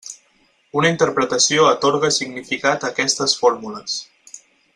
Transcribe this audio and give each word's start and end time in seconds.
Una 0.79 0.89
interpretació 0.93 1.67
atorga 1.73 2.11
significat 2.17 2.87
a 2.87 2.91
aquestes 2.95 3.37
fórmules. 3.43 4.01